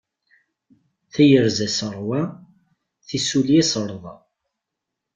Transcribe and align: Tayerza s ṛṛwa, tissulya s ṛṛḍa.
Tayerza 1.13 1.67
s 1.77 1.79
ṛṛwa, 1.93 2.21
tissulya 3.07 3.63
s 3.71 3.73
ṛṛḍa. 3.83 4.15